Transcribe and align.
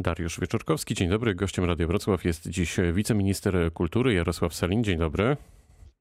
Dariusz 0.00 0.40
Wieczorkowski, 0.40 0.94
dzień 0.94 1.08
dobry. 1.08 1.34
Gościem 1.34 1.64
Radia 1.64 1.86
Wrocław 1.86 2.24
jest 2.24 2.48
dziś 2.48 2.76
wiceminister 2.92 3.72
kultury 3.72 4.14
Jarosław 4.14 4.54
Salin. 4.54 4.84
Dzień 4.84 4.98
dobry. 4.98 5.36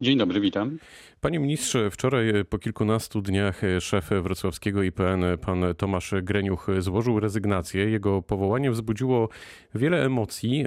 Dzień 0.01 0.17
dobry, 0.17 0.41
witam. 0.41 0.77
Panie 1.21 1.39
ministrze, 1.39 1.91
wczoraj 1.91 2.45
po 2.49 2.59
kilkunastu 2.59 3.21
dniach 3.21 3.61
szef 3.79 4.09
wrocławskiego 4.09 4.83
IPN, 4.83 5.23
pan 5.41 5.63
Tomasz 5.77 6.13
Greniuch, 6.23 6.67
złożył 6.79 7.19
rezygnację. 7.19 7.89
Jego 7.89 8.21
powołanie 8.21 8.71
wzbudziło 8.71 9.29
wiele 9.75 10.05
emocji. 10.05 10.65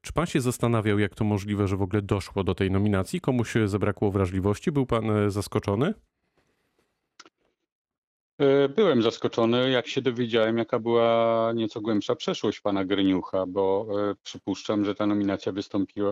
Czy 0.00 0.12
pan 0.12 0.26
się 0.26 0.40
zastanawiał, 0.40 0.98
jak 0.98 1.14
to 1.14 1.24
możliwe, 1.24 1.68
że 1.68 1.76
w 1.76 1.82
ogóle 1.82 2.02
doszło 2.02 2.44
do 2.44 2.54
tej 2.54 2.70
nominacji? 2.70 3.20
Komuś 3.20 3.54
zabrakło 3.64 4.10
wrażliwości? 4.10 4.72
Był 4.72 4.86
pan 4.86 5.30
zaskoczony? 5.30 5.94
E, 8.40 8.68
byłem 8.68 9.02
zaskoczony, 9.02 9.70
jak 9.70 9.86
się 9.86 10.02
dowiedziałem, 10.02 10.58
jaka 10.58 10.78
była 10.78 11.52
nieco 11.54 11.80
głębsza 11.80 12.16
przeszłość 12.16 12.60
pana 12.60 12.84
Greniucha, 12.84 13.46
bo 13.46 13.86
e, 14.10 14.14
przypuszczam, 14.22 14.84
że 14.84 14.94
ta 14.94 15.06
nominacja 15.06 15.52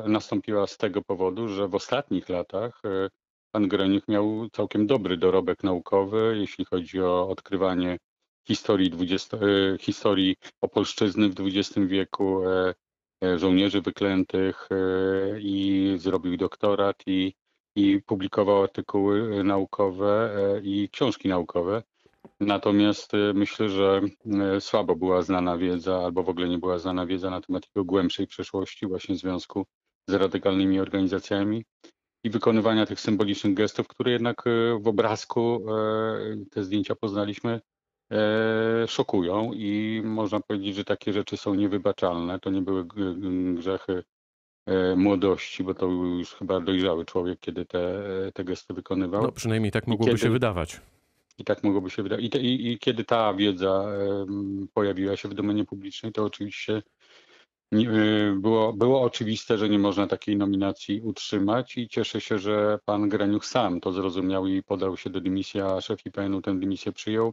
nastąpiła 0.07 0.66
z 0.66 0.77
tego 0.77 1.02
powodu, 1.02 1.49
że 1.49 1.69
w 1.69 1.75
ostatnich 1.75 2.29
latach 2.29 2.80
e, 2.85 3.09
pan 3.51 3.69
Greniuch 3.69 4.09
miał 4.09 4.49
całkiem 4.52 4.87
dobry 4.87 5.16
dorobek 5.16 5.65
naukowy, 5.65 6.37
jeśli 6.41 6.65
chodzi 6.65 7.01
o 7.01 7.29
odkrywanie 7.29 7.99
historii, 8.49 8.91
20, 8.91 9.38
historii 9.80 10.37
opolszczyzny 10.60 11.29
w 11.29 11.35
XX 11.41 11.87
wieku, 11.87 12.41
żołnierzy 13.37 13.80
wyklętych 13.80 14.69
i 15.38 15.95
zrobił 15.99 16.37
doktorat 16.37 16.97
i, 17.07 17.35
i 17.77 18.02
publikował 18.07 18.63
artykuły 18.63 19.45
naukowe 19.45 20.30
i 20.63 20.88
książki 20.93 21.29
naukowe. 21.29 21.83
Natomiast 22.41 23.15
y, 23.15 23.35
myślę, 23.35 23.69
że 23.69 24.01
y, 24.57 24.61
słabo 24.61 24.97
była 24.97 25.23
znana 25.23 25.59
wiedza, 25.59 26.05
albo 26.05 26.23
w 26.23 26.29
ogóle 26.29 26.49
nie 26.49 26.59
była 26.59 26.79
znana 26.79 27.07
wiedza 27.07 27.31
na 27.31 27.41
temat 27.41 27.63
jego 27.67 27.85
głębszej 27.85 28.27
przeszłości, 28.27 28.87
właśnie 28.87 29.15
w 29.15 29.19
związku 29.19 29.67
z 30.09 30.15
radykalnymi 30.15 30.80
organizacjami 30.80 31.65
i 32.25 32.30
wykonywania 32.30 32.87
tych 32.87 33.01
symbolicznych 33.01 33.55
gestów, 33.55 33.88
które 33.88 34.10
jednak 34.13 34.47
y, 34.47 34.79
w 34.80 34.88
obrazku 34.88 35.66
te 36.51 36.65
zdjęcia 36.65 36.95
poznaliśmy, 36.95 37.60
szokują 38.87 39.53
i 39.53 40.03
można 40.05 40.41
powiedzieć, 40.41 40.77
że 40.77 40.85
takie 40.85 41.13
rzeczy 41.13 41.37
są 41.37 41.55
niewybaczalne. 41.55 42.41
To 42.41 42.51
nie 42.51 42.63
były 42.63 42.85
grzechy 43.55 44.03
młodości, 44.97 45.65
bo 45.65 45.75
to 45.75 45.88
był 45.88 46.19
już 46.19 46.35
chyba 46.35 46.60
dojrzały 46.60 47.05
człowiek, 47.05 47.41
kiedy 47.41 47.65
te, 47.65 48.03
te 48.35 48.45
gesty 48.45 48.75
wykonywał. 48.75 49.23
No 49.23 49.32
przynajmniej 49.32 49.73
tak 49.73 49.87
mogłoby 49.87 50.10
kiedy... 50.10 50.23
się 50.23 50.30
wydawać. 50.30 50.80
I 51.39 51.45
tak 51.45 51.65
mogłoby 51.65 51.91
się 51.91 52.03
wydać. 52.03 52.21
I, 52.23 52.31
te, 52.31 52.39
i, 52.39 52.73
I, 52.73 52.79
kiedy 52.79 53.05
ta 53.05 53.35
wiedza 53.35 53.87
pojawiła 54.75 55.17
się 55.17 55.29
w 55.29 55.35
domenie 55.35 55.65
publicznej, 55.65 56.13
to 56.13 56.25
oczywiście 56.25 56.83
nie, 57.73 57.91
e, 57.91 58.33
było, 58.33 58.73
było 58.73 59.03
oczywiste, 59.03 59.59
że 59.59 59.69
nie 59.69 59.79
można 59.79 60.07
takiej 60.07 60.37
nominacji 60.37 61.01
utrzymać 61.01 61.77
i 61.77 61.89
cieszę 61.89 62.21
się, 62.21 62.39
że 62.39 62.79
pan 62.85 63.09
Graniuch 63.09 63.47
sam 63.47 63.81
to 63.81 63.93
zrozumiał 63.93 64.47
i 64.47 64.62
podał 64.62 64.97
się 64.97 65.11
do 65.11 65.21
dymisji, 65.21 65.61
a 65.61 65.81
szef 65.81 66.06
IPN-u 66.06 66.43
tę 66.43 66.59
dymisję 66.59 66.93
przyjął, 66.93 67.33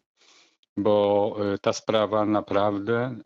bo 0.78 1.36
e, 1.54 1.58
ta 1.58 1.74
sprawa 1.74 2.26
naprawdę 2.26 2.96
e, 3.02 3.20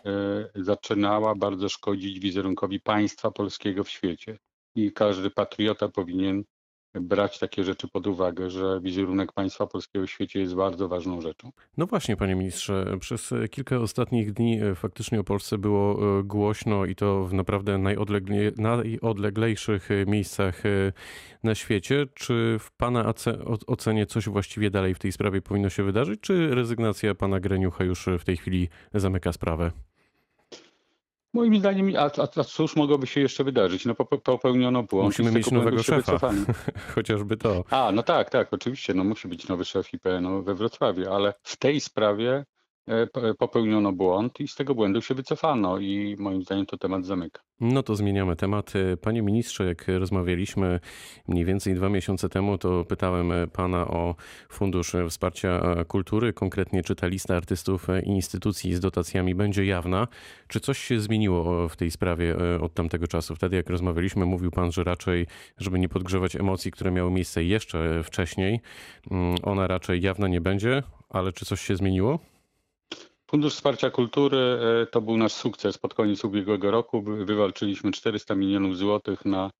zaczynała 0.55 1.35
bardzo 1.35 1.69
szkodzić 1.69 2.19
wizerunkowi 2.19 2.79
państwa 2.79 3.31
polskiego 3.31 3.83
w 3.83 3.89
świecie. 3.89 4.37
I 4.75 4.91
każdy 4.91 5.29
patriota 5.29 5.87
powinien 5.87 6.43
brać 6.93 7.39
takie 7.39 7.63
rzeczy 7.63 7.87
pod 7.87 8.07
uwagę, 8.07 8.49
że 8.49 8.79
wizerunek 8.81 9.33
państwa 9.33 9.67
polskiego 9.67 10.07
w 10.07 10.09
świecie 10.09 10.39
jest 10.39 10.55
bardzo 10.55 10.87
ważną 10.87 11.21
rzeczą. 11.21 11.51
No 11.77 11.85
właśnie, 11.85 12.17
panie 12.17 12.35
ministrze, 12.35 12.97
przez 12.99 13.33
kilka 13.51 13.77
ostatnich 13.77 14.33
dni 14.33 14.61
e, 14.61 14.75
faktycznie 14.75 15.19
o 15.19 15.23
Polsce 15.23 15.57
było 15.57 16.19
e, 16.19 16.23
głośno 16.23 16.85
i 16.85 16.95
to 16.95 17.25
w 17.25 17.33
naprawdę 17.33 17.77
najodlegle, 17.77 18.51
najodleglejszych 18.57 19.91
e, 19.91 20.05
miejscach 20.05 20.63
na 21.43 21.55
świecie. 21.55 22.05
Czy 22.13 22.57
w 22.59 22.71
pana 22.71 23.13
ocenie 23.67 24.05
coś 24.05 24.29
właściwie 24.29 24.69
dalej 24.69 24.95
w 24.95 24.99
tej 24.99 25.11
sprawie 25.11 25.41
powinno 25.41 25.69
się 25.69 25.83
wydarzyć, 25.83 26.21
czy 26.21 26.55
rezygnacja 26.55 27.15
pana 27.15 27.39
Greniucha 27.39 27.83
już 27.83 28.09
w 28.19 28.23
tej 28.23 28.37
chwili 28.37 28.69
zamyka 28.93 29.33
sprawę? 29.33 29.71
Moim 31.33 31.59
zdaniem, 31.59 31.93
a, 31.97 31.99
a, 31.99 32.27
a 32.35 32.43
cóż 32.43 32.75
mogłoby 32.75 33.07
się 33.07 33.21
jeszcze 33.21 33.43
wydarzyć? 33.43 33.85
No 33.85 33.95
popełniono 34.23 34.83
błąd. 34.83 35.05
Musimy 35.05 35.31
mieć 35.31 35.51
nowego 35.51 35.83
szefa, 35.83 36.19
chociażby 36.95 37.37
to. 37.37 37.63
A, 37.69 37.91
no 37.91 38.03
tak, 38.03 38.29
tak, 38.29 38.53
oczywiście, 38.53 38.93
no 38.93 39.03
musi 39.03 39.27
być 39.27 39.47
nowy 39.47 39.65
szef 39.65 39.93
IPN-u 39.93 40.43
we 40.43 40.55
Wrocławiu, 40.55 41.11
ale 41.11 41.33
w 41.43 41.57
tej 41.57 41.79
sprawie 41.79 42.45
popełniono 43.37 43.91
błąd 43.91 44.39
i 44.39 44.47
z 44.47 44.55
tego 44.55 44.75
błędu 44.75 45.01
się 45.01 45.15
wycofano 45.15 45.77
i 45.77 46.15
moim 46.19 46.43
zdaniem 46.43 46.65
to 46.65 46.77
temat 46.77 47.05
zamyka. 47.05 47.41
No 47.61 47.83
to 47.83 47.95
zmieniamy 47.95 48.35
temat. 48.35 48.73
E, 48.75 48.97
panie 48.97 49.21
ministrze, 49.21 49.65
jak 49.65 49.87
rozmawialiśmy 49.87 50.79
mniej 51.27 51.45
więcej 51.45 51.75
dwa 51.75 51.89
miesiące 51.89 52.29
temu, 52.29 52.57
to 52.57 52.85
pytałem 52.85 53.31
pana 53.53 53.87
o 53.87 54.15
Fundusz 54.49 54.95
Wsparcia 55.09 55.61
Kultury, 55.87 56.33
konkretnie 56.33 56.83
czy 56.83 56.95
ta 56.95 57.07
lista 57.07 57.35
artystów 57.35 57.87
i 58.03 58.09
instytucji 58.09 58.75
z 58.75 58.79
dotacjami 58.79 59.35
będzie 59.35 59.65
jawna. 59.65 60.07
Czy 60.47 60.59
coś 60.59 60.77
się 60.77 60.99
zmieniło 60.99 61.69
w 61.69 61.75
tej 61.75 61.91
sprawie 61.91 62.35
e, 62.55 62.61
od 62.61 62.73
tamtego 62.73 63.07
czasu? 63.07 63.35
Wtedy 63.35 63.55
jak 63.55 63.69
rozmawialiśmy, 63.69 64.25
mówił 64.25 64.51
pan, 64.51 64.71
że 64.71 64.83
raczej, 64.83 65.27
żeby 65.57 65.79
nie 65.79 65.89
podgrzewać 65.89 66.35
emocji, 66.35 66.71
które 66.71 66.91
miały 66.91 67.11
miejsce 67.11 67.43
jeszcze 67.43 68.03
wcześniej, 68.03 68.59
mm, 69.11 69.35
ona 69.43 69.67
raczej 69.67 70.01
jawna 70.01 70.27
nie 70.27 70.41
będzie, 70.41 70.83
ale 71.09 71.33
czy 71.33 71.45
coś 71.45 71.61
się 71.61 71.75
zmieniło? 71.75 72.19
Fundusz 73.29 73.53
Wsparcia 73.53 73.89
Kultury 73.89 74.37
e, 74.37 74.85
to 74.85 75.01
był 75.01 75.17
nasz 75.17 75.33
sukces 75.33 75.77
pod 75.77 75.93
koniec 75.93 76.23
ubiegłego 76.23 76.71
roku. 76.71 77.01
Wywalczyliśmy 77.01 77.91
400 77.91 78.35
milionów 78.35 78.77
złotych 78.77 79.25
na 79.25 79.51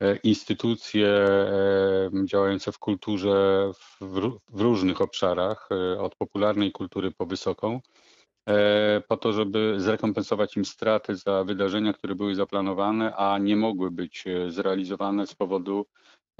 e, 0.00 0.16
instytucje 0.16 1.08
e, 1.08 2.10
działające 2.24 2.72
w 2.72 2.78
kulturze 2.78 3.70
w, 4.00 4.60
różnych 4.60 5.00
obszarach, 5.00 5.68
od 5.98 6.14
popularnej 6.16 6.72
kultury 6.72 7.10
po 7.10 7.26
wysoką, 7.26 7.80
po 9.08 9.16
to, 9.16 9.32
żeby 9.32 9.74
zrekompensować 9.78 10.56
im 10.56 10.64
straty 10.64 11.16
za 11.16 11.44
wydarzenia, 11.44 11.92
które 11.92 12.14
były 12.14 12.34
zaplanowane, 12.34 13.16
a 13.16 13.38
nie 13.38 13.56
mogły 13.56 13.90
być 13.90 14.24
zrealizowane 14.48 15.26
z 15.26 15.34
powodu, 15.34 15.86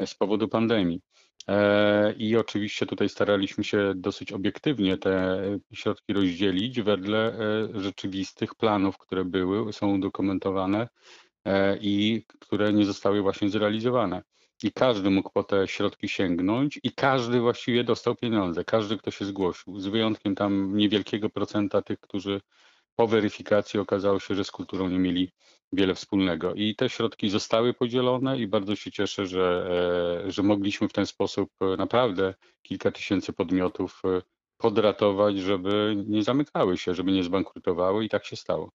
z 0.06 0.15
powodu 0.15 0.49
pandemii. 0.49 1.00
E, 1.49 2.12
I 2.12 2.37
oczywiście 2.37 2.87
tutaj 2.87 3.09
staraliśmy 3.09 3.65
się 3.65 3.93
dosyć 3.97 4.32
obiektywnie 4.32 4.99
te 4.99 5.43
środki 5.75 6.12
rozdzielić 6.12 6.81
wedle 6.81 7.19
e, 7.19 7.81
rzeczywistych 7.81 8.54
planów, 8.54 8.99
które 8.99 9.25
były, 9.25 9.72
są 9.72 9.94
udokumentowane 9.94 10.88
e, 11.44 11.78
i 11.81 12.25
które 12.41 12.72
nie 12.72 12.84
zostały 12.84 13.22
właśnie 13.22 13.49
zrealizowane. 13.50 14.22
I 14.62 14.72
każdy 14.72 15.10
mógł 15.10 15.31
po 15.31 15.44
te 15.44 15.69
środki 15.69 16.09
sięgnąć 16.09 16.81
i 16.83 16.93
każdy 16.93 17.41
właściwie 17.41 17.84
dostał 17.84 18.16
pieniądze, 18.16 18.65
każdy, 18.65 18.99
kto 18.99 19.10
się 19.10 19.25
zgłosił, 19.25 19.81
z 19.81 19.87
wyjątkiem 19.87 20.34
tam 20.34 20.77
niewielkiego 20.77 21.31
procenta 21.31 21.83
tych, 21.83 22.00
którzy 22.00 22.41
po 22.97 23.06
weryfikacji 23.06 23.81
okazało 23.81 24.21
się, 24.21 24.34
że 24.34 24.44
z 24.44 24.50
kulturą 24.50 24.88
nie 24.88 24.99
mieli 24.99 25.33
wiele 25.75 25.95
wspólnego. 25.95 26.55
I 26.55 26.75
te 26.75 26.89
środki 26.89 27.31
zostały 27.31 27.75
podzielone 27.75 28.39
i 28.39 28.47
bardzo 28.47 28.77
się 28.77 28.93
cieszę, 28.93 29.27
że, 29.27 29.67
e, 30.27 30.31
że 30.31 30.43
mogliśmy 30.43 30.89
w 30.89 30.93
ten 30.93 31.07
sposób 31.07 31.51
e, 31.61 31.77
naprawdę 31.77 32.35
kilka 32.62 32.91
tysięcy 32.91 33.33
podmiotów 33.33 34.03
e, 34.05 34.23
podratować, 34.59 35.39
żeby 35.39 36.05
nie 36.07 36.23
zamykały 36.23 36.77
się, 36.77 36.95
żeby 36.95 37.13
nie 37.13 37.25
zbankrutowały 37.25 38.05
i 38.05 38.09
tak 38.09 38.25
się 38.25 38.37
stało. 38.37 38.71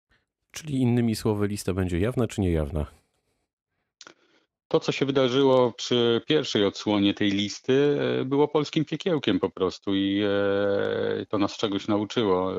Czyli 0.50 0.74
innymi 0.74 1.16
słowy, 1.16 1.46
lista 1.46 1.74
będzie 1.74 1.98
jawna 1.98 2.26
czy 2.26 2.40
niejawna? 2.40 2.86
To, 4.68 4.80
co 4.80 4.92
się 4.92 5.06
wydarzyło 5.06 5.72
przy 5.72 6.20
pierwszej 6.26 6.64
odsłonie 6.64 7.14
tej 7.14 7.30
listy, 7.30 7.98
było 8.24 8.48
polskim 8.48 8.84
piekiełkiem 8.84 9.40
po 9.40 9.50
prostu 9.50 9.94
i 9.94 10.22
to 11.28 11.38
nas 11.38 11.56
czegoś 11.56 11.88
nauczyło 11.88 12.52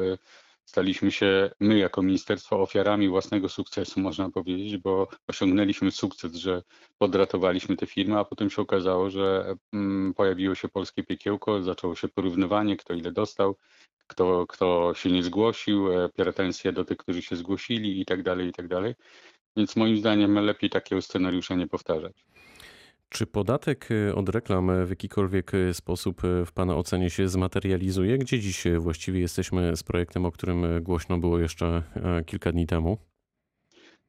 staliśmy 0.67 1.11
się 1.11 1.51
my 1.59 1.77
jako 1.77 2.01
ministerstwo 2.01 2.61
ofiarami 2.61 3.09
własnego 3.09 3.49
sukcesu, 3.49 3.99
można 3.99 4.29
powiedzieć, 4.29 4.77
bo 4.77 5.07
osiągnęliśmy 5.27 5.91
sukces, 5.91 6.35
że 6.35 6.63
podratowaliśmy 6.97 7.75
te 7.77 7.85
firmy, 7.85 8.19
a 8.19 8.25
potem 8.25 8.49
się 8.49 8.61
okazało, 8.61 9.09
że 9.09 9.55
mm, 9.73 10.13
pojawiło 10.13 10.55
się 10.55 10.67
polskie 10.67 11.03
piekiełko, 11.03 11.63
zaczęło 11.63 11.95
się 11.95 12.07
porównywanie, 12.07 12.77
kto 12.77 12.93
ile 12.93 13.11
dostał, 13.11 13.55
kto, 14.07 14.47
kto 14.47 14.93
się 14.95 15.11
nie 15.11 15.23
zgłosił, 15.23 15.91
e, 15.91 16.09
pretensje 16.09 16.71
do 16.73 16.85
tych, 16.85 16.97
którzy 16.97 17.21
się 17.21 17.35
zgłosili 17.35 18.01
i 18.01 18.05
tak 18.05 18.23
dalej, 18.23 18.47
i 18.47 18.53
tak 18.53 18.67
dalej. 18.67 18.95
Więc 19.57 19.75
moim 19.75 19.97
zdaniem 19.97 20.35
lepiej 20.35 20.69
takiego 20.69 21.01
scenariusza 21.01 21.55
nie 21.55 21.67
powtarzać. 21.67 22.25
Czy 23.09 23.25
podatek 23.25 23.91
y, 23.91 24.15
od 24.15 24.29
reklam 24.29 24.85
w 24.85 24.89
jakikolwiek 24.89 25.53
y, 25.53 25.73
sposób 25.73 26.23
y, 26.23 26.45
w 26.45 26.51
Pana 26.51 26.75
ocenie 26.75 27.09
się 27.09 27.29
zmaterializuje? 27.29 28.17
Gdzie 28.17 28.39
dziś 28.39 28.63
właściwie 28.79 29.19
jesteśmy 29.19 29.77
z 29.77 29.83
projektem, 29.83 30.25
o 30.25 30.31
którym 30.31 30.83
głośno 30.83 31.17
było 31.17 31.39
jeszcze 31.39 31.83
kilka 32.25 32.51
dni 32.51 32.67
temu? 32.67 32.97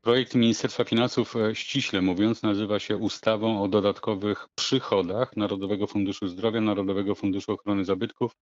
Projekt 0.00 0.34
Ministerstwa 0.34 0.84
Finansów, 0.84 1.34
ściśle 1.54 2.02
mówiąc, 2.02 2.42
nazywa 2.42 2.78
się 2.78 2.96
Ustawą 2.96 3.62
o 3.62 3.68
dodatkowych 3.68 4.46
przychodach 4.54 5.36
Narodowego 5.36 5.86
Funduszu 5.86 6.28
Zdrowia, 6.28 6.60
Narodowego 6.60 7.14
Funduszu 7.14 7.52
Ochrony 7.52 7.84
Zabytków 7.84 8.32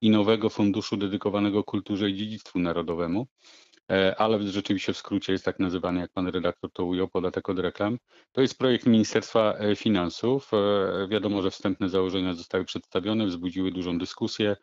i 0.00 0.10
nowego 0.10 0.50
funduszu 0.50 0.96
dedykowanego 0.96 1.64
kulturze 1.64 2.10
i 2.10 2.14
dziedzictwu 2.14 2.58
narodowemu. 2.58 3.26
Ale 4.16 4.42
rzeczywiście 4.42 4.92
w 4.92 4.96
skrócie 4.96 5.32
jest 5.32 5.44
tak 5.44 5.58
nazywany, 5.58 6.00
jak 6.00 6.12
pan 6.12 6.28
redaktor 6.28 6.72
to 6.72 6.84
ujął, 6.84 7.08
podatek 7.08 7.48
od 7.48 7.58
reklam. 7.58 7.98
To 8.32 8.40
jest 8.40 8.58
projekt 8.58 8.86
Ministerstwa 8.86 9.54
Finansów. 9.76 10.50
Wiadomo, 11.08 11.42
że 11.42 11.50
wstępne 11.50 11.88
założenia 11.88 12.34
zostały 12.34 12.64
przedstawione, 12.64 13.26
wzbudziły 13.26 13.72
dużą 13.72 13.98
dyskusję. 13.98 14.56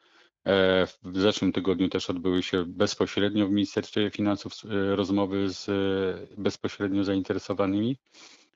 W 1.03 1.19
zeszłym 1.19 1.51
tygodniu 1.51 1.89
też 1.89 2.09
odbyły 2.09 2.44
się 2.44 2.65
bezpośrednio 2.68 3.47
w 3.47 3.51
Ministerstwie 3.51 4.09
Finansów 4.09 4.53
rozmowy 4.95 5.50
z 5.50 5.69
bezpośrednio 6.38 7.03
zainteresowanymi 7.03 7.97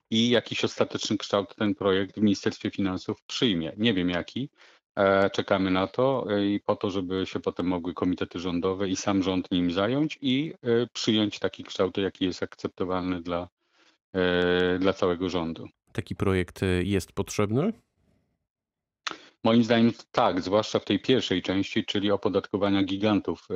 i 0.10 0.30
jakiś 0.30 0.64
ostateczny 0.64 1.18
kształt 1.18 1.56
ten 1.56 1.76
projekt 1.76 2.16
w 2.16 2.22
Ministerstwie 2.22 2.70
Finansów 2.72 3.22
przyjmie. 3.28 3.74
Nie 3.78 3.94
wiem 3.94 4.10
jaki. 4.10 4.50
E, 4.96 5.30
czekamy 5.30 5.72
na 5.72 5.88
to 5.88 6.26
e, 6.30 6.46
i 6.46 6.60
po 6.60 6.76
to, 6.76 6.90
żeby 6.90 7.26
się 7.26 7.40
potem 7.40 7.68
mogły 7.68 7.94
komitety 7.94 8.40
rządowe 8.40 8.90
i 8.90 8.96
sam 8.96 9.24
rząd 9.24 9.52
nim 9.52 9.72
zająć 9.72 10.20
i 10.22 10.54
e, 10.64 10.88
przyjąć 10.94 11.40
taki 11.40 11.64
kształt, 11.64 11.98
jaki 11.98 12.26
jest 12.26 12.44
akceptowalny 12.44 13.22
dla, 13.22 13.48
dla 14.80 14.94
całego 14.94 15.30
rządu. 15.30 15.68
Taki 15.92 16.16
projekt 16.16 16.60
jest 16.84 17.12
potrzebny? 17.12 17.74
Moim 19.44 19.64
zdaniem 19.64 19.92
tak, 20.12 20.42
zwłaszcza 20.42 20.80
w 20.80 20.86
tej 20.86 21.00
pierwszej 21.00 21.42
części, 21.42 21.86
czyli 21.86 22.12
opodatkowania 22.12 22.84
gigantów 22.84 23.48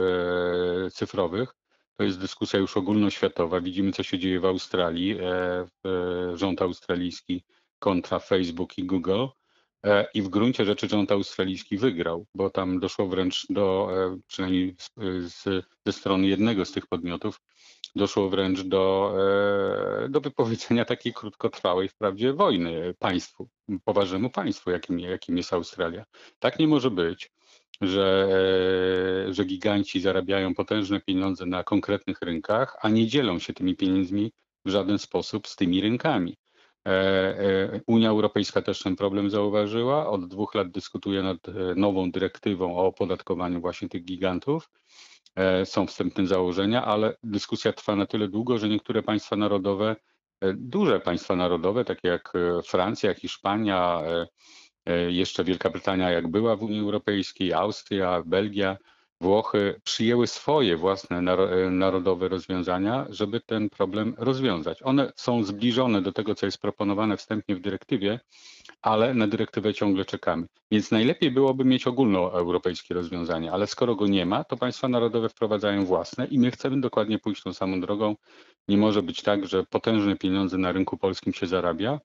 cyfrowych. 0.92 1.56
To 1.98 2.04
jest 2.04 2.20
dyskusja 2.20 2.60
już 2.60 2.78
ogólnoświatowa. 2.78 3.62
Widzimy, 3.62 3.92
co 3.92 4.04
się 4.04 4.20
dzieje 4.20 4.40
w 4.40 4.46
Australii. 4.46 5.18
Rząd 6.34 6.62
australijski 6.62 7.44
kontra 7.80 8.20
Facebook 8.20 8.78
i 8.78 8.84
Google 8.84 9.26
I 10.14 10.22
w 10.22 10.30
gruncie 10.30 10.66
rzeczy 10.66 10.88
rząd 10.88 11.12
australijski 11.12 11.78
wygrał, 11.78 12.26
bo 12.36 12.50
tam 12.50 12.80
doszło 12.80 13.08
wręcz 13.08 13.46
do, 13.50 13.90
e, 13.92 14.18
przynajmniej 14.28 14.76
z, 14.80 14.92
z, 15.34 15.66
ze 15.86 15.94
strony 15.94 16.28
jednego 16.28 16.66
z 16.66 16.72
tych 16.72 16.88
podmiotów, 16.88 17.42
doszło 17.96 18.30
wręcz 18.30 18.62
do, 18.62 19.16
e, 20.04 20.10
do 20.10 20.22
wypowiedzenia 20.22 20.86
takiej 20.86 21.14
krótkotrwałej 21.14 21.90
wprawdzie 21.90 22.34
wojny 22.34 22.94
państwu, 23.00 23.50
poważnemu 23.84 24.30
państwu, 24.30 24.72
jakim, 24.72 25.00
jakim 25.00 25.38
jest 25.38 25.54
Australia. 25.54 26.06
Tak 26.40 26.60
nie 26.60 26.68
może 26.68 26.92
być, 26.92 27.32
że, 27.82 28.30
że 29.30 29.46
giganci 29.46 30.02
zarabiają 30.02 30.56
potężne 30.56 31.02
pieniądze 31.02 31.46
na 31.46 31.64
konkretnych 31.64 32.22
rynkach, 32.22 32.78
a 32.82 32.90
nie 32.90 33.08
dzielą 33.08 33.40
się 33.40 33.54
tymi 33.54 33.76
pieniędzmi 33.76 34.32
w 34.66 34.70
żaden 34.70 35.00
sposób 35.00 35.48
z 35.48 35.56
tymi 35.56 35.82
rynkami. 35.82 36.38
E, 36.86 36.90
e, 36.92 37.82
Unia 37.88 38.10
Europejska 38.10 38.62
też 38.62 38.80
ten 38.80 38.96
problem 38.96 39.30
zauważyła. 39.30 40.10
Od 40.10 40.28
dwóch 40.28 40.56
lat 40.56 40.72
dyskutuje 40.72 41.24
nad 41.24 41.50
e, 41.50 41.52
nową 41.76 42.12
dyrektywą 42.12 42.78
o 42.78 42.86
opodatkowaniu 42.86 43.62
właśnie 43.62 43.90
tych 43.90 44.06
gigantów. 44.06 44.70
Są 45.66 45.88
wstępne 45.88 46.28
założenia, 46.28 46.86
ale 46.86 47.18
dyskusja 47.24 47.74
trwa 47.74 47.96
na 47.96 48.06
tyle 48.06 48.28
długo, 48.28 48.58
że 48.58 48.70
niektóre 48.70 49.04
państwa 49.04 49.36
narodowe, 49.36 49.96
duże 50.54 51.00
państwa 51.00 51.36
narodowe, 51.36 51.86
takie 51.86 52.08
jak 52.08 52.34
Francja, 52.66 53.14
Hiszpania, 53.14 54.02
jeszcze 55.08 55.44
Wielka 55.44 55.70
Brytania, 55.70 56.10
jak 56.12 56.28
była 56.28 56.56
w 56.56 56.64
Unii 56.64 56.80
Europejskiej, 56.80 57.54
Austria, 57.54 58.24
Belgia, 58.26 58.78
Włochy 59.21 59.81
przyjęły 59.83 60.27
swoje 60.27 60.77
własne 60.77 61.21
narodowe 61.71 62.27
rozwiązania, 62.27 63.06
żeby 63.09 63.41
ten 63.41 63.69
problem 63.69 64.13
rozwiązać. 64.17 64.83
One 64.83 65.12
są 65.15 65.44
zbliżone 65.44 66.01
do 66.01 66.12
tego, 66.12 66.35
co 66.35 66.45
jest 66.45 66.62
proponowane 66.62 67.17
wstępnie 67.17 67.56
w 67.56 67.62
dyrektywie, 67.62 68.19
ale 68.81 69.13
na 69.13 69.27
dyrektywę 69.27 69.73
ciągle 69.73 70.06
czekamy. 70.06 70.47
Więc 70.71 70.91
najlepiej 70.91 71.31
byłoby 71.31 71.65
mieć 71.65 71.88
ogólnoeuropejskie 71.88 72.94
rozwiązanie, 72.94 73.51
ale 73.51 73.67
skoro 73.67 73.95
go 73.95 74.07
nie 74.07 74.25
ma, 74.25 74.44
to 74.44 74.57
państwa 74.57 74.88
narodowe 74.88 75.29
wprowadzają 75.29 75.85
własne 75.85 76.25
i 76.25 76.39
my 76.39 76.51
chcemy 76.51 76.81
dokładnie 76.81 77.19
pójść 77.19 77.44
tą 77.44 77.53
samą 77.53 77.81
drogą. 77.81 78.15
Nie 78.67 78.77
może 78.77 79.01
być 79.03 79.21
tak, 79.21 79.47
że 79.47 79.63
potężne 79.63 80.15
pieniądze 80.15 80.57
na 80.57 80.71
rynku 80.71 80.97
polskim 80.97 81.33
się 81.33 81.47
zarabia, 81.47 82.00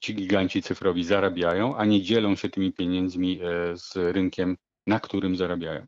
ci 0.00 0.14
giganci 0.14 0.62
cyfrowi 0.62 1.04
zarabiają, 1.04 1.76
a 1.76 1.84
nie 1.84 2.02
dzielą 2.02 2.36
się 2.36 2.48
tymi 2.48 2.72
pieniędzmi 2.72 3.40
e, 3.42 3.76
z 3.76 3.96
rynkiem, 3.96 4.56
na 4.86 5.00
którym 5.00 5.36
zarabiają. 5.36 5.86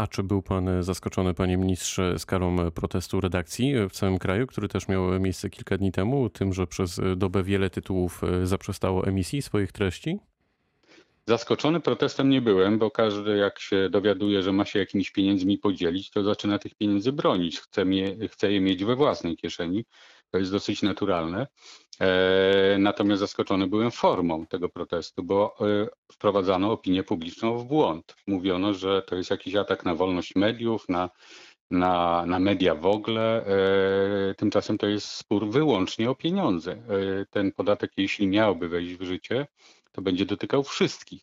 A 0.00 0.06
czy 0.06 0.22
był 0.22 0.42
pan 0.42 0.82
zaskoczony, 0.82 1.34
panie 1.34 1.56
ministrze, 1.56 2.18
skalą 2.18 2.70
protestu 2.70 3.20
redakcji 3.20 3.74
w 3.88 3.92
całym 3.92 4.18
kraju, 4.18 4.46
który 4.46 4.68
też 4.68 4.88
miał 4.88 5.20
miejsce 5.20 5.50
kilka 5.50 5.76
dni 5.76 5.92
temu, 5.92 6.30
tym, 6.30 6.52
że 6.52 6.66
przez 6.66 7.00
dobę 7.16 7.42
wiele 7.42 7.70
tytułów 7.70 8.20
zaprzestało 8.44 9.06
emisji 9.06 9.42
swoich 9.42 9.72
treści? 9.72 10.18
Zaskoczony 11.26 11.80
protestem 11.80 12.30
nie 12.30 12.40
byłem, 12.40 12.78
bo 12.78 12.90
każdy 12.90 13.36
jak 13.36 13.58
się 13.58 13.88
dowiaduje, 13.90 14.42
że 14.42 14.52
ma 14.52 14.64
się 14.64 14.78
jakimiś 14.78 15.10
pieniędzmi 15.10 15.58
podzielić, 15.58 16.10
to 16.10 16.22
zaczyna 16.22 16.58
tych 16.58 16.74
pieniędzy 16.74 17.12
bronić, 17.12 17.60
chce, 17.60 17.84
chce 18.28 18.52
je 18.52 18.60
mieć 18.60 18.84
we 18.84 18.96
własnej 18.96 19.36
kieszeni. 19.36 19.84
To 20.30 20.38
jest 20.38 20.52
dosyć 20.52 20.82
naturalne. 20.82 21.46
E, 22.00 22.76
natomiast 22.78 23.20
zaskoczony 23.20 23.66
byłem 23.66 23.90
formą 23.90 24.46
tego 24.46 24.68
protestu, 24.68 25.22
bo 25.22 25.56
e, 25.60 25.88
wprowadzano 26.12 26.72
opinię 26.72 27.02
publiczną 27.02 27.58
w 27.58 27.64
błąd. 27.64 28.16
Mówiono, 28.26 28.74
że 28.74 29.02
to 29.02 29.16
jest 29.16 29.30
jakiś 29.30 29.54
atak 29.54 29.84
na 29.84 29.94
wolność 29.94 30.34
mediów, 30.34 30.88
na, 30.88 31.10
na, 31.70 32.24
na 32.26 32.38
media 32.38 32.74
w 32.74 32.86
ogóle. 32.86 33.46
E, 33.46 34.34
tymczasem 34.34 34.78
to 34.78 34.86
jest 34.86 35.06
spór 35.06 35.50
wyłącznie 35.50 36.10
o 36.10 36.14
pieniądze. 36.14 36.82
Ten 37.30 37.52
podatek, 37.52 37.92
jeśli 37.96 38.26
miałby 38.26 38.68
wejść 38.68 38.94
w 38.94 39.02
życie, 39.02 39.46
to 39.92 40.02
będzie 40.02 40.26
dotykał 40.26 40.62
wszystkich. 40.64 41.22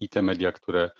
I 0.00 0.08
te 0.08 0.22
media, 0.22 0.52
które 0.52 0.90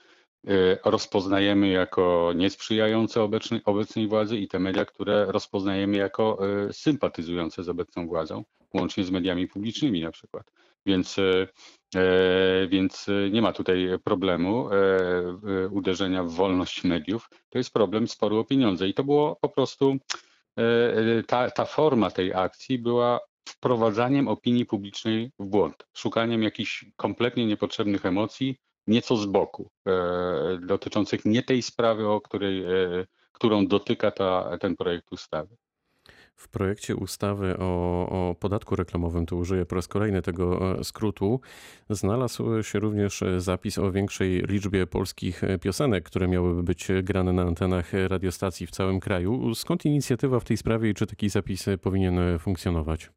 rozpoznajemy 0.85 1.69
jako 1.69 2.33
niesprzyjające 2.37 3.23
obecnej, 3.23 3.61
obecnej 3.65 4.09
władzy 4.09 4.39
i 4.39 4.49
te 4.49 4.59
media, 4.59 4.85
które 4.85 5.27
rozpoznajemy 5.27 5.97
jako 5.97 6.39
sympatyzujące 6.73 7.65
z 7.65 7.69
obecną 7.69 8.07
władzą 8.07 8.45
łącznie 8.75 9.05
z 9.05 9.11
mediami 9.11 9.49
publicznymi 9.49 10.03
na 10.03 10.11
przykład. 10.11 10.51
Więc, 10.87 11.19
e, 11.19 11.49
e, 11.97 12.67
więc 12.69 13.07
nie 13.31 13.43
ma 13.43 13.53
tutaj 13.53 13.89
problemu 14.05 14.69
e, 14.71 15.69
uderzenia 15.69 16.25
w 16.25 16.31
wolność 16.31 16.85
mediów. 16.85 17.29
To 17.49 17.59
jest 17.59 17.73
problem 17.73 18.09
sporu 18.09 18.39
o 18.39 18.45
pieniądze. 18.45 18.89
I 18.89 18.95
to 18.95 19.05
było 19.05 19.37
po 19.41 19.49
prostu, 19.49 19.97
ta, 21.27 21.51
ta 21.51 21.65
forma 21.65 22.11
tej 22.11 22.35
akcji 22.35 22.79
była 22.79 23.21
wprowadzaniem 23.49 24.29
opinii 24.29 24.67
publicznej 24.67 25.31
w 25.39 25.45
błąd, 25.45 25.87
szukaniem 25.93 26.43
jakichś 26.43 26.85
kompletnie 26.97 27.47
niepotrzebnych 27.47 28.07
emocji, 28.07 28.59
nieco 28.87 29.17
z 29.17 29.27
boku, 29.27 29.71
dotyczących 30.61 31.25
nie 31.25 31.43
tej 31.43 31.63
sprawy, 31.63 32.09
o 32.09 32.21
której, 32.21 32.65
którą 33.33 33.67
dotyka 33.67 34.11
ta, 34.11 34.59
ten 34.59 34.77
projekt 34.77 35.13
ustawy. 35.13 35.57
W 36.37 36.49
projekcie 36.49 36.97
ustawy 36.97 37.57
o, 37.59 38.09
o, 38.31 38.35
podatku 38.35 38.77
reklamowym, 38.77 39.27
tu 39.27 39.39
użyję 39.39 39.67
po 39.67 39.75
raz 39.75 39.89
kolejny 39.89 40.23
tego 40.23 40.79
e, 40.79 40.85
skrótu, 40.85 41.41
znalazł 41.91 42.63
się 42.63 42.79
również 42.79 43.25
zapis 43.39 43.79
o 43.79 43.93
większej 43.93 44.43
liczbie 44.49 44.87
polskich 44.87 45.43
piosenek, 45.61 46.05
które 46.05 46.29
miałyby 46.29 46.63
być 46.63 46.89
grane 47.03 47.33
na 47.33 47.43
antenach 47.43 47.93
radiostacji 48.09 48.67
w 48.67 48.71
całym 48.71 49.01
kraju. 49.01 49.55
Skąd 49.55 49.85
inicjatywa 49.85 50.41
w 50.41 50.45
tej 50.45 50.57
sprawie 50.57 50.91
i 50.91 50.95
czy 50.95 51.07
taki 51.07 51.29
zapis 51.29 51.67
powinien 51.83 52.39
funkcjonować? 52.39 53.11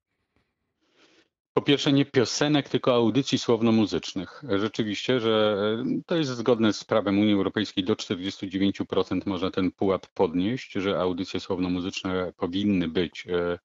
Po 1.57 1.61
pierwsze 1.61 1.93
nie 1.93 2.05
piosenek, 2.05 2.69
tylko 2.69 2.95
audycji 2.95 3.37
słowno-muzycznych. 3.37 4.43
Rzeczywiście, 4.59 5.19
że 5.19 5.57
to 6.05 6.15
jest 6.15 6.31
zgodne 6.31 6.73
z 6.73 6.83
prawem 6.83 7.19
Unii 7.19 7.33
Europejskiej. 7.33 7.83
Do 7.83 7.93
49% 7.93 9.21
można 9.25 9.51
ten 9.51 9.71
pułap 9.71 10.07
podnieść, 10.07 10.71
że 10.71 10.99
audycje 10.99 11.39
słowno-muzyczne 11.39 12.33
powinny 12.37 12.87
być 12.87 13.27
e, 13.27 13.59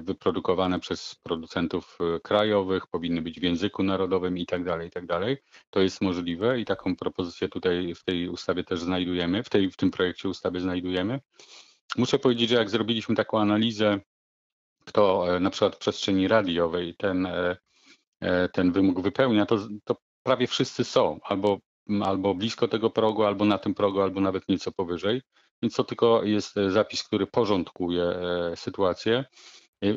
wyprodukowane 0.00 0.80
przez 0.80 1.14
producentów 1.22 1.98
e, 2.00 2.20
krajowych, 2.20 2.86
powinny 2.86 3.22
być 3.22 3.40
w 3.40 3.42
języku 3.42 3.82
narodowym 3.82 4.38
i 4.38 4.46
tak 4.46 4.64
dalej, 4.64 4.88
i 4.88 4.90
tak 4.90 5.06
dalej. 5.06 5.36
To 5.70 5.80
jest 5.80 6.00
możliwe 6.00 6.60
i 6.60 6.64
taką 6.64 6.96
propozycję 6.96 7.48
tutaj 7.48 7.94
w 7.94 8.04
tej 8.04 8.28
ustawie 8.28 8.64
też 8.64 8.80
znajdujemy, 8.80 9.42
w, 9.42 9.48
tej, 9.48 9.70
w 9.70 9.76
tym 9.76 9.90
projekcie 9.90 10.28
ustawy 10.28 10.60
znajdujemy. 10.60 11.20
Muszę 11.96 12.18
powiedzieć, 12.18 12.50
że 12.50 12.56
jak 12.56 12.70
zrobiliśmy 12.70 13.14
taką 13.14 13.40
analizę 13.40 14.00
kto 14.84 15.36
e, 15.36 15.40
na 15.40 15.50
przykład 15.50 15.76
w 15.76 15.78
przestrzeni 15.78 16.28
radiowej 16.28 16.94
ten, 16.98 17.26
e, 17.26 17.56
e, 18.20 18.48
ten 18.48 18.72
wymóg 18.72 19.00
wypełnia, 19.00 19.46
to, 19.46 19.58
to 19.84 19.96
prawie 20.22 20.46
wszyscy 20.46 20.84
są 20.84 21.18
albo, 21.22 21.58
albo 22.04 22.34
blisko 22.34 22.68
tego 22.68 22.90
progu, 22.90 23.24
albo 23.24 23.44
na 23.44 23.58
tym 23.58 23.74
progu, 23.74 24.00
albo 24.00 24.20
nawet 24.20 24.48
nieco 24.48 24.72
powyżej. 24.72 25.22
Więc 25.62 25.74
to 25.74 25.84
tylko 25.84 26.24
jest 26.24 26.54
zapis, 26.68 27.02
który 27.02 27.26
porządkuje 27.26 28.14
sytuację. 28.56 29.24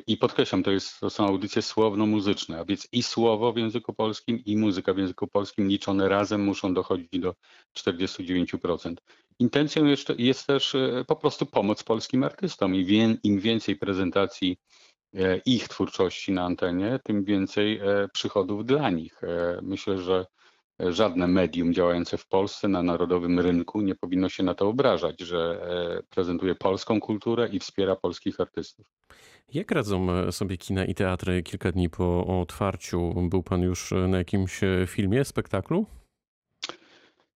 I 0.08 0.18
podkreślam, 0.18 0.64
to, 0.64 0.72
jest, 0.72 1.00
to 1.00 1.10
są 1.10 1.28
audycje 1.28 1.62
słowno-muzyczne, 1.62 2.60
a 2.60 2.66
więc 2.66 2.88
i 2.92 3.04
słowo 3.04 3.54
w 3.54 3.58
języku 3.58 3.94
polskim, 3.94 4.40
i 4.46 4.58
muzyka 4.58 4.94
w 4.94 4.98
języku 4.98 5.28
polskim 5.28 5.68
liczone 5.68 6.10
razem 6.10 6.44
muszą 6.44 6.74
dochodzić 6.74 7.20
do 7.20 7.34
49%. 7.78 8.96
Intencją 9.40 9.86
jeszcze 9.86 10.16
jest 10.18 10.48
też 10.48 10.76
po 11.08 11.16
prostu 11.16 11.46
pomoc 11.46 11.84
polskim 11.84 12.24
artystom 12.24 12.76
i 12.76 12.86
wie, 12.86 13.18
im 13.24 13.40
więcej 13.40 13.76
prezentacji 13.76 14.58
E, 15.16 15.38
ich 15.46 15.68
twórczości 15.68 16.32
na 16.32 16.44
antenie, 16.44 17.00
tym 17.04 17.24
więcej 17.24 17.78
e, 17.78 18.08
przychodów 18.14 18.66
dla 18.66 18.90
nich. 18.90 19.24
E, 19.24 19.60
myślę, 19.62 19.98
że 19.98 20.26
żadne 20.80 21.28
medium 21.28 21.74
działające 21.74 22.18
w 22.18 22.28
Polsce 22.28 22.68
na 22.68 22.84
narodowym 22.84 23.40
rynku 23.40 23.82
nie 23.82 23.96
powinno 23.96 24.30
się 24.30 24.44
na 24.44 24.54
to 24.54 24.68
obrażać, 24.68 25.22
że 25.22 25.68
e, 26.00 26.04
prezentuje 26.10 26.56
polską 26.56 27.00
kulturę 27.00 27.50
i 27.52 27.60
wspiera 27.60 27.96
polskich 27.96 28.40
artystów. 28.40 28.86
Jak 29.54 29.72
radzą 29.72 30.12
e, 30.12 30.32
sobie 30.32 30.58
kina 30.58 30.86
i 30.86 30.96
teatry 30.96 31.44
kilka 31.44 31.72
dni 31.72 31.90
po 31.90 32.42
otwarciu? 32.42 33.14
Był 33.30 33.44
pan 33.44 33.62
już 33.62 33.94
na 34.08 34.18
jakimś 34.18 34.62
filmie, 34.88 35.26
spektaklu? 35.26 35.86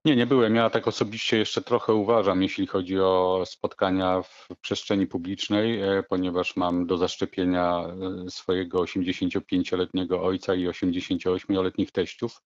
Nie, 0.06 0.16
nie 0.16 0.26
byłem. 0.26 0.56
Ja 0.56 0.70
tak 0.70 0.88
osobiście 0.88 1.38
jeszcze 1.38 1.62
trochę 1.62 1.94
uważam, 1.94 2.44
jeśli 2.44 2.68
chodzi 2.68 3.00
o 3.00 3.44
spotkania 3.46 4.22
w 4.22 4.48
przestrzeni 4.62 5.08
publicznej, 5.08 5.82
e, 5.82 6.04
ponieważ 6.10 6.56
mam 6.56 6.86
do 6.86 6.98
zaszczepienia 6.98 7.84
e, 8.26 8.30
swojego 8.30 8.80
85-letniego 8.80 10.24
ojca 10.24 10.56
i 10.56 10.68
88-letnich 10.68 11.92
teściów, 11.92 12.42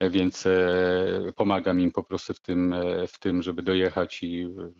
e, 0.00 0.10
więc 0.10 0.44
pomagam 1.36 1.80
im 1.80 1.92
po 1.92 2.04
prostu 2.04 2.34
w 2.34 2.40
tym, 2.40 2.74
w 3.08 3.18
tym 3.18 3.42
żeby 3.42 3.62
dojechać 3.62 4.22
i 4.22 4.46
w 4.46 4.72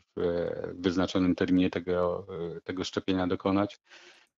wyznaczonym 0.75 1.35
terminie 1.35 1.71
tego, 1.71 2.27
tego 2.65 2.85
szczepienia 2.85 3.27
dokonać. 3.27 3.81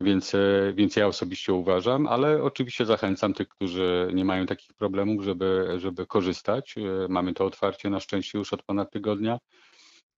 Więc, 0.01 0.35
e, 0.35 0.73
więc 0.75 0.95
ja 0.95 1.07
osobiście 1.07 1.53
uważam, 1.53 2.07
ale 2.07 2.43
oczywiście 2.43 2.85
zachęcam 2.85 3.33
tych, 3.33 3.47
którzy 3.47 4.11
nie 4.13 4.25
mają 4.25 4.45
takich 4.45 4.73
problemów, 4.73 5.23
żeby, 5.23 5.75
żeby 5.77 6.07
korzystać. 6.07 6.75
E, 6.77 6.81
mamy 7.09 7.33
to 7.33 7.45
otwarcie 7.45 7.89
na 7.89 7.99
szczęście 7.99 8.37
już 8.37 8.53
od 8.53 8.63
ponad 8.63 8.91
tygodnia. 8.91 9.37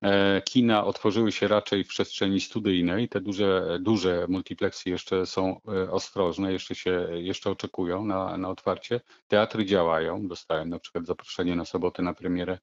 E, 0.04 0.42
kina 0.42 0.84
otworzyły 0.84 1.32
się 1.32 1.48
raczej 1.48 1.84
w 1.84 1.88
przestrzeni 1.88 2.40
studyjnej. 2.40 3.08
Te 3.08 3.20
duże, 3.20 3.78
duże 3.80 4.26
multiplexy 4.28 4.90
jeszcze 4.90 5.26
są 5.26 5.60
ostrożne, 5.90 6.52
jeszcze 6.52 6.74
się 6.74 7.08
jeszcze 7.10 7.50
oczekują 7.50 8.04
na, 8.04 8.36
na 8.38 8.48
otwarcie. 8.48 9.00
Teatry 9.28 9.64
działają. 9.64 10.28
Dostałem 10.28 10.68
na 10.68 10.78
przykład 10.78 11.06
zaproszenie 11.06 11.56
na 11.56 11.64
sobotę 11.64 12.02
na 12.02 12.14
premierę 12.14 12.58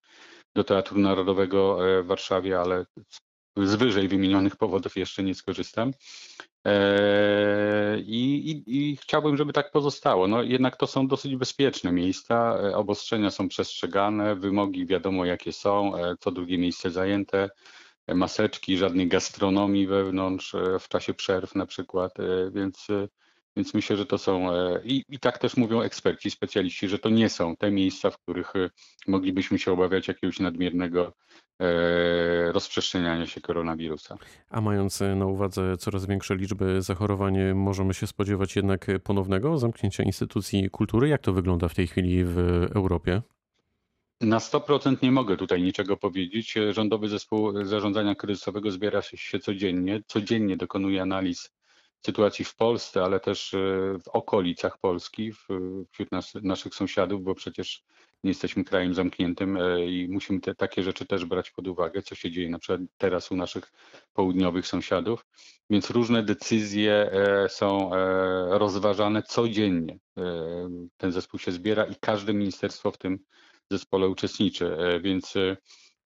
do 0.55 0.63
Teatru 0.63 0.99
Narodowego 0.99 1.77
w 2.03 2.07
Warszawie, 2.07 2.59
ale 2.59 2.85
z 3.57 3.75
wyżej 3.75 4.07
wymienionych 4.07 4.55
powodów 4.55 4.95
jeszcze 4.95 5.23
nie 5.23 5.35
skorzystam. 5.35 5.91
Eee, 6.65 7.99
I, 8.07 8.51
i, 8.51 8.63
I, 8.91 8.97
chciałbym, 8.97 9.37
żeby 9.37 9.53
tak 9.53 9.71
pozostało. 9.71 10.27
No, 10.27 10.43
jednak 10.43 10.77
to 10.77 10.87
są 10.87 11.07
dosyć 11.07 11.35
bezpieczne 11.35 11.91
miejsca, 11.91 12.57
e, 12.63 12.75
obostrzenia 12.75 13.31
są 13.31 13.47
przestrzegane, 13.49 14.35
wymogi 14.35 14.85
wiadomo 14.85 15.25
jakie 15.25 15.53
są, 15.53 15.95
e, 15.95 16.15
co 16.19 16.31
drugie 16.31 16.57
miejsce 16.57 16.91
zajęte, 16.91 17.49
e, 18.07 18.15
maseczki, 18.15 18.77
żadnej 18.77 19.07
gastronomii 19.07 19.87
wewnątrz 19.87 20.55
w 20.79 20.87
czasie 20.87 21.13
przerw 21.13 21.55
na 21.55 21.65
przykład, 21.65 22.13
więc, 22.51 22.87
więc 23.57 23.73
myślę, 23.73 23.97
że 23.97 24.05
to 24.05 24.17
są 24.17 24.49
i, 24.83 25.03
i 25.09 25.19
tak 25.19 25.37
też 25.37 25.57
mówią 25.57 25.81
eksperci, 25.81 26.31
specjaliści, 26.31 26.87
że 26.87 26.99
to 26.99 27.09
nie 27.09 27.29
są 27.29 27.55
te 27.55 27.71
miejsca, 27.71 28.09
w 28.11 28.17
których 28.17 28.53
moglibyśmy 29.07 29.59
się 29.59 29.71
obawiać 29.71 30.07
jakiegoś 30.07 30.39
nadmiernego 30.39 31.13
rozprzestrzeniania 32.55 33.27
się 33.27 33.41
koronawirusa. 33.41 34.17
A 34.49 34.61
mając 34.61 34.99
na 35.15 35.25
uwadze 35.25 35.77
coraz 35.77 36.05
większe 36.05 36.35
liczby 36.35 36.81
zachorowań, 36.81 37.53
możemy 37.53 37.93
się 37.93 38.07
spodziewać 38.07 38.55
jednak 38.55 38.87
ponownego 39.03 39.57
zamknięcia 39.57 40.03
instytucji 40.03 40.69
kultury? 40.69 41.07
Jak 41.07 41.21
to 41.21 41.33
wygląda 41.33 41.67
w 41.67 41.75
tej 41.75 41.87
chwili 41.87 42.23
w 42.25 42.37
Europie? 42.75 43.21
Na 44.21 44.37
100% 44.37 45.03
nie 45.03 45.11
mogę 45.11 45.37
tutaj 45.37 45.63
niczego 45.63 45.97
powiedzieć. 45.97 46.55
Rządowy 46.71 47.09
Zespół 47.09 47.65
Zarządzania 47.65 48.15
Kryzysowego 48.15 48.71
zbiera 48.71 49.01
się 49.01 49.39
codziennie. 49.39 50.01
Codziennie 50.07 50.57
dokonuje 50.57 51.01
analiz 51.01 51.51
sytuacji 52.05 52.45
w 52.45 52.55
Polsce, 52.55 53.03
ale 53.03 53.19
też 53.19 53.53
e, 53.53 53.57
w 54.05 54.07
okolicach 54.07 54.77
Polski, 54.77 55.31
wśród 55.91 56.11
nas, 56.11 56.33
naszych 56.43 56.75
sąsiadów, 56.75 57.23
bo 57.23 57.35
przecież 57.35 57.83
nie 58.25 58.31
jesteśmy 58.31 58.63
krajem 58.63 58.93
zamkniętym 58.93 59.57
e, 59.57 59.85
i 59.85 60.07
musimy 60.09 60.39
te, 60.39 60.55
takie 60.55 60.83
rzeczy 60.83 61.05
też 61.05 61.25
brać 61.25 61.51
pod 61.51 61.67
uwagę, 61.67 62.01
co 62.01 62.15
się 62.15 62.31
dzieje 62.31 62.49
na 62.49 62.59
przykład 62.59 62.81
teraz 62.97 63.31
u 63.31 63.35
naszych 63.35 63.71
południowych 64.13 64.67
sąsiadów. 64.67 65.25
Więc 65.69 65.89
różne 65.89 66.23
decyzje 66.23 67.11
e, 67.11 67.49
są 67.49 67.91
rozważane 68.49 69.23
codziennie. 69.23 69.99
Ten 70.97 71.11
zespół 71.11 71.39
się 71.39 71.51
zbiera 71.51 71.85
i 71.85 71.95
każde 71.99 72.33
ministerstwo 72.33 72.91
w 72.91 72.97
tym 72.97 73.19
zespole 73.71 74.07
uczestniczy, 74.07 74.77
więc 75.01 75.33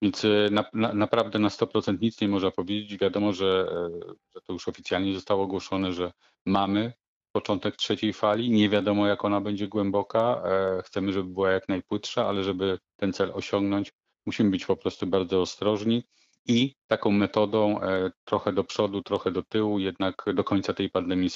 więc 0.02 0.26
e, 0.26 0.48
na, 0.52 0.66
na, 0.74 0.94
naprawdę 0.94 1.40
na 1.40 1.50
100% 1.50 2.02
nic 2.02 2.22
nie 2.22 2.28
można 2.28 2.52
powiedzieć. 2.52 3.00
Wiadomo, 3.00 3.34
że, 3.34 3.68
e, 3.72 3.90
że 4.36 4.42
to 4.42 4.54
już 4.54 4.68
oficjalnie 4.68 5.14
zostało 5.14 5.44
ogłoszone, 5.44 5.94
że 5.94 6.12
mamy 6.46 6.94
początek 7.32 7.76
trzeciej 7.76 8.14
fali. 8.14 8.50
Nie 8.50 8.70
wiadomo, 8.70 9.08
jak 9.08 9.26
ona 9.26 9.42
będzie 9.42 9.68
głęboka. 9.68 10.42
E, 10.46 10.82
chcemy, 10.86 11.14
żeby 11.14 11.30
była 11.30 11.52
jak 11.52 11.70
najpłytsza, 11.70 12.28
ale 12.28 12.44
żeby 12.44 12.80
ten 12.96 13.14
cel 13.14 13.32
osiągnąć, 13.34 13.92
musimy 14.26 14.50
być 14.50 14.66
po 14.66 14.76
prostu 14.76 15.08
bardzo 15.08 15.42
ostrożni 15.42 16.04
i 16.48 16.76
taką 16.88 17.12
metodą 17.12 17.80
trochę 18.26 18.54
do 18.54 18.64
przodu, 18.64 19.02
trochę 19.02 19.32
do 19.32 19.44
tyłu, 19.44 19.80
jednak 19.80 20.26
do 20.34 20.44
końca 20.44 20.74
tej 20.74 20.90
pandemii 20.90 21.30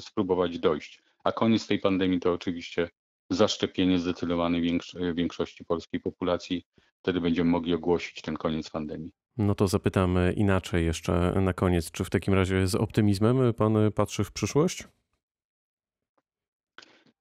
spróbować 0.00 0.58
dojść. 0.58 1.02
A 1.24 1.32
koniec 1.32 1.66
tej 1.66 1.78
pandemii 1.78 2.20
to 2.20 2.32
oczywiście 2.32 2.90
zaszczepienie 3.30 3.98
zdecydowanej 3.98 4.80
większości 5.14 5.64
polskiej 5.64 6.00
populacji 6.00 6.64
wtedy 7.02 7.20
będziemy 7.20 7.50
mogli 7.50 7.74
ogłosić 7.74 8.22
ten 8.22 8.36
koniec 8.36 8.70
pandemii. 8.70 9.10
No 9.36 9.54
to 9.54 9.68
zapytam 9.68 10.18
inaczej 10.36 10.84
jeszcze 10.84 11.32
na 11.40 11.52
koniec. 11.52 11.90
Czy 11.90 12.04
w 12.04 12.10
takim 12.10 12.34
razie 12.34 12.66
z 12.66 12.74
optymizmem 12.74 13.54
pan 13.54 13.92
patrzy 13.94 14.24
w 14.24 14.32
przyszłość? 14.32 14.84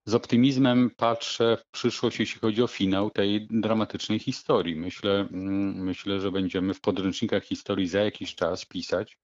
Z 0.09 0.13
optymizmem 0.13 0.89
patrzę 0.97 1.57
w 1.57 1.71
przyszłość, 1.71 2.19
jeśli 2.19 2.41
chodzi 2.41 2.63
o 2.63 2.67
finał 2.67 3.09
tej 3.09 3.47
dramatycznej 3.49 4.19
historii. 4.19 4.75
Myślę, 4.75 5.27
mm, 5.31 5.83
myślę 5.83 6.19
że 6.19 6.31
będziemy 6.31 6.73
w 6.73 6.81
podręcznikach 6.81 7.43
historii 7.43 7.87
za 7.87 7.99
jakiś 7.99 8.35
czas 8.35 8.65
pisać, 8.65 9.19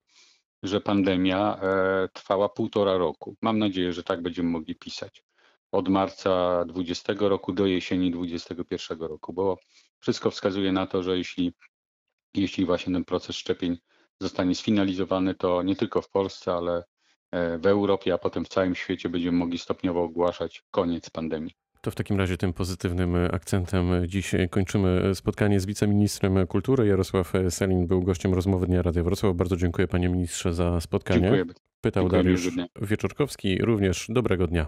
że 0.64 0.82
pandemia 0.82 1.60
e, 1.62 2.10
trwała 2.14 2.50
półtora 2.50 2.98
roku. 2.98 3.36
Mam 3.42 3.60
nadzieję, 3.60 3.94
że 3.94 4.04
tak 4.04 4.22
będziemy 4.22 4.50
mogli 4.50 4.76
pisać. 4.76 5.24
Od 5.72 5.90
marca 5.90 6.66
20 6.66 7.14
roku 7.20 7.54
do 7.54 7.66
jesieni 7.66 8.12
21 8.12 9.00
roku, 9.00 9.34
bo 9.34 9.58
wszystko 10.00 10.32
wskazuje 10.32 10.72
na 10.72 10.88
to, 10.88 11.04
że 11.04 11.18
jeśli, 11.18 11.54
jeśli 12.34 12.66
właśnie 12.66 12.94
ten 12.94 13.06
proces 13.06 13.36
szczepień 13.36 13.78
zostanie 14.22 14.56
sfinalizowany, 14.56 15.36
to 15.36 15.64
nie 15.64 15.76
tylko 15.76 16.02
w 16.02 16.10
Polsce, 16.10 16.54
ale 16.54 16.84
w 17.60 17.66
Europie, 17.66 18.14
a 18.14 18.18
potem 18.18 18.46
w 18.46 18.48
całym 18.48 18.76
świecie 18.76 19.10
będziemy 19.10 19.38
mogli 19.38 19.58
stopniowo 19.58 20.04
ogłaszać 20.04 20.64
koniec 20.72 21.10
pandemii. 21.10 21.52
To 21.82 21.92
w 21.92 21.96
takim 21.96 22.18
razie 22.18 22.38
tym 22.38 22.54
pozytywnym 22.54 23.16
akcentem 23.32 23.90
dziś 24.08 24.32
kończymy 24.50 25.16
spotkanie 25.16 25.60
z 25.60 25.66
wiceministrem 25.66 26.48
kultury. 26.48 26.88
Jarosław 26.88 27.34
Selin 27.50 27.88
był 27.88 28.02
gościem 28.02 28.34
rozmowy 28.34 28.68
Dnia 28.68 28.82
Radia 28.82 29.04
Wrocław. 29.04 29.36
Bardzo 29.36 29.58
dziękuję 29.58 29.88
panie 29.88 30.10
ministrze 30.10 30.54
za 30.54 30.82
spotkanie. 30.82 31.22
Dziękuję. 31.22 31.46
Pytał 31.82 32.04
dziękuję 32.04 32.24
Dariusz 32.24 32.50
Wieczorkowski. 32.82 33.58
Również 33.58 34.06
dobrego 34.10 34.48
dnia. 34.48 34.66